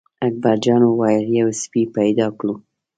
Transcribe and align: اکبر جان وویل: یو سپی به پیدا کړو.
اکبر 0.27 0.55
جان 0.63 0.81
وویل: 0.85 1.25
یو 1.39 1.47
سپی 1.61 1.83
به 1.85 1.93
پیدا 1.97 2.27
کړو. 2.37 2.53